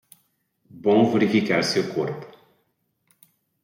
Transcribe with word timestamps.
Bom 0.83 1.11
verificar 1.11 1.63
seu 1.63 1.93
corpo 1.93 2.25